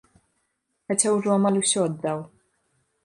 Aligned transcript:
Хаця 0.91 1.09
ўжо 1.17 1.29
амаль 1.37 1.61
усё 1.63 1.79
аддаў. 1.91 2.19